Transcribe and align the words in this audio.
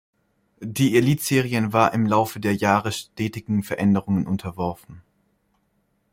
Die 0.65 0.97
Elitserien 0.97 1.73
war 1.73 1.93
im 1.93 2.07
Laufe 2.07 2.39
der 2.39 2.55
Jahre 2.55 2.91
stetigen 2.91 3.61
Veränderungen 3.61 4.25
unterworfen. 4.25 5.03